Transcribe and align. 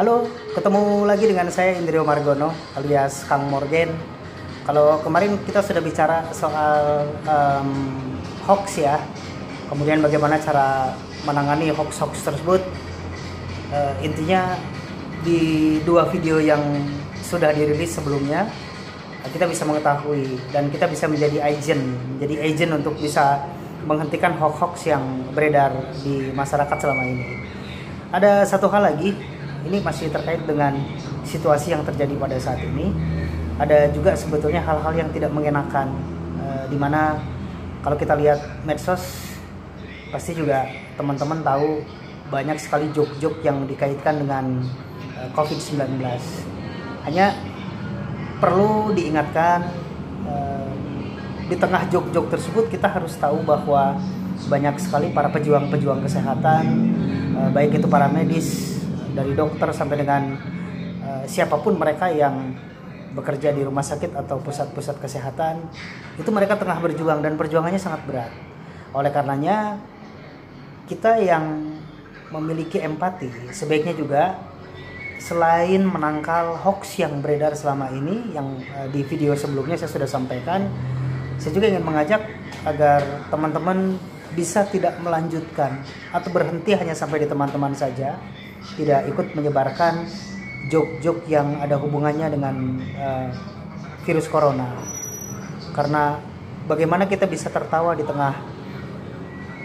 Ketemu 0.00 1.04
lagi 1.04 1.28
dengan 1.28 1.52
saya 1.52 1.76
Indrio 1.76 2.08
Margono 2.08 2.56
alias 2.72 3.28
Kang 3.28 3.52
Morgan. 3.52 3.92
Kalau 4.64 4.96
kemarin 5.04 5.36
kita 5.44 5.60
sudah 5.60 5.84
bicara 5.84 6.24
soal 6.32 7.04
um, 7.28 7.68
hoax 8.48 8.80
ya, 8.80 8.96
kemudian 9.68 10.00
bagaimana 10.00 10.40
cara 10.40 10.96
menangani 11.28 11.68
hoax-hoax 11.76 12.16
tersebut. 12.24 12.64
Uh, 13.68 13.92
intinya 14.00 14.56
di 15.20 15.76
dua 15.84 16.08
video 16.08 16.40
yang 16.40 16.64
sudah 17.20 17.52
dirilis 17.52 17.92
sebelumnya, 17.92 18.48
kita 19.36 19.44
bisa 19.44 19.68
mengetahui 19.68 20.40
dan 20.48 20.72
kita 20.72 20.88
bisa 20.88 21.12
menjadi 21.12 21.44
agent, 21.44 21.84
menjadi 22.16 22.40
agent 22.48 22.72
untuk 22.72 22.96
bisa 22.96 23.36
menghentikan 23.84 24.32
hoax-hoax 24.32 24.80
yang 24.88 25.04
beredar 25.36 25.76
di 26.00 26.32
masyarakat 26.32 26.76
selama 26.80 27.04
ini. 27.04 27.44
Ada 28.16 28.48
satu 28.48 28.64
hal 28.72 28.96
lagi 28.96 29.39
ini 29.66 29.78
masih 29.84 30.08
terkait 30.08 30.40
dengan 30.48 30.72
situasi 31.24 31.76
yang 31.76 31.84
terjadi 31.84 32.14
pada 32.16 32.36
saat 32.40 32.60
ini. 32.64 32.92
Ada 33.60 33.92
juga 33.92 34.16
sebetulnya 34.16 34.64
hal-hal 34.64 34.92
yang 34.96 35.10
tidak 35.12 35.28
mengenakan, 35.36 35.92
e, 36.40 36.44
di 36.72 36.78
mana 36.80 37.20
kalau 37.84 37.96
kita 38.00 38.16
lihat 38.16 38.40
medsos, 38.64 39.36
pasti 40.08 40.32
juga 40.32 40.64
teman-teman 40.96 41.44
tahu 41.44 41.84
banyak 42.32 42.56
sekali 42.56 42.88
jok-jok 42.96 43.44
yang 43.44 43.68
dikaitkan 43.68 44.24
dengan 44.24 44.64
e, 45.12 45.28
eh, 45.28 45.28
COVID-19. 45.36 46.00
Hanya 47.04 47.36
perlu 48.40 48.96
diingatkan 48.96 49.68
e, 50.24 50.34
di 51.52 51.56
tengah 51.60 51.84
jok-jok 51.92 52.32
tersebut 52.32 52.64
kita 52.72 52.88
harus 52.88 53.12
tahu 53.20 53.44
bahwa 53.44 54.00
banyak 54.48 54.80
sekali 54.80 55.12
para 55.12 55.28
pejuang-pejuang 55.28 56.00
kesehatan, 56.00 56.64
baik 57.52 57.76
itu 57.76 57.84
para 57.92 58.08
medis 58.08 58.79
dari 59.14 59.32
dokter 59.34 59.68
sampai 59.74 59.96
dengan 60.00 60.22
uh, 61.04 61.24
siapa 61.26 61.58
pun 61.60 61.76
mereka 61.76 62.08
yang 62.10 62.54
bekerja 63.10 63.50
di 63.50 63.66
rumah 63.66 63.82
sakit 63.82 64.14
atau 64.14 64.38
pusat-pusat 64.38 65.02
kesehatan 65.02 65.66
itu 66.14 66.30
mereka 66.30 66.54
tengah 66.54 66.78
berjuang 66.78 67.18
dan 67.20 67.34
perjuangannya 67.34 67.80
sangat 67.82 68.06
berat. 68.06 68.30
Oleh 68.94 69.10
karenanya 69.10 69.82
kita 70.86 71.18
yang 71.18 71.74
memiliki 72.30 72.78
empati 72.78 73.50
sebaiknya 73.50 73.94
juga 73.94 74.38
selain 75.20 75.84
menangkal 75.84 76.56
hoax 76.58 76.96
yang 76.96 77.20
beredar 77.20 77.52
selama 77.52 77.92
ini 77.92 78.34
yang 78.34 78.58
uh, 78.72 78.88
di 78.88 79.04
video 79.04 79.36
sebelumnya 79.36 79.76
saya 79.76 79.90
sudah 79.90 80.08
sampaikan 80.08 80.66
saya 81.36 81.52
juga 81.52 81.68
ingin 81.68 81.84
mengajak 81.84 82.22
agar 82.64 83.26
teman-teman 83.28 83.98
bisa 84.32 84.62
tidak 84.68 84.96
melanjutkan 85.02 85.82
atau 86.14 86.28
berhenti 86.30 86.72
hanya 86.72 86.94
sampai 86.94 87.22
di 87.22 87.28
teman-teman 87.28 87.74
saja 87.74 88.16
tidak 88.76 89.08
ikut 89.10 89.26
menyebarkan 89.36 90.04
jok-jok 90.70 91.26
yang 91.26 91.58
ada 91.58 91.80
hubungannya 91.80 92.30
dengan 92.30 92.54
uh, 93.00 93.28
virus 94.04 94.28
corona. 94.28 94.68
Karena 95.72 96.18
bagaimana 96.68 97.06
kita 97.08 97.24
bisa 97.26 97.48
tertawa 97.48 97.96
di 97.96 98.04
tengah 98.04 98.36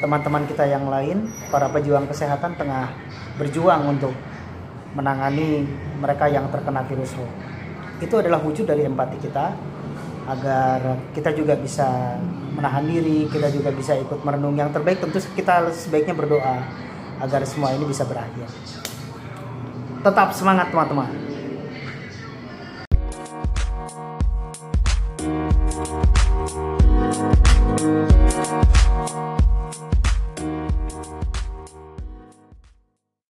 teman-teman 0.00 0.44
kita 0.44 0.68
yang 0.68 0.86
lain, 0.88 1.32
para 1.48 1.70
pejuang 1.72 2.04
kesehatan 2.04 2.60
tengah 2.60 2.92
berjuang 3.40 3.88
untuk 3.88 4.12
menangani 4.94 5.66
mereka 5.98 6.30
yang 6.30 6.46
terkena 6.52 6.84
virus 6.86 7.16
flu. 7.16 7.26
Itu 7.98 8.20
adalah 8.20 8.38
wujud 8.42 8.68
dari 8.68 8.84
empati 8.84 9.16
kita 9.18 9.46
agar 10.24 10.80
kita 11.12 11.36
juga 11.36 11.52
bisa 11.56 12.16
menahan 12.56 12.84
diri, 12.86 13.28
kita 13.28 13.52
juga 13.52 13.68
bisa 13.74 13.92
ikut 13.98 14.24
merenung 14.24 14.56
yang 14.56 14.72
terbaik 14.72 15.02
tentu 15.02 15.20
kita 15.36 15.68
sebaiknya 15.72 16.16
berdoa 16.16 16.64
agar 17.20 17.42
semua 17.46 17.74
ini 17.74 17.84
bisa 17.86 18.06
berakhir. 18.06 18.48
Tetap 20.04 20.36
semangat 20.36 20.68
teman-teman 20.70 21.33